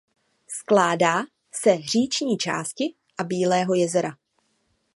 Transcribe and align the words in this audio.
Skládá 0.47 1.21
se 1.51 1.77
říční 1.81 2.37
části 2.37 2.83
a 3.19 3.23
Bílého 3.23 3.73
jezera. 3.73 4.17